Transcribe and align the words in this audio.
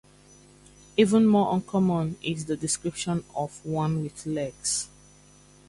Even 0.97 1.27
more 1.27 1.53
uncommon 1.53 2.17
is 2.23 2.45
the 2.45 2.57
description 2.57 3.23
of 3.35 3.63
one 3.63 4.01
with 4.01 4.25
legs. 4.25 4.89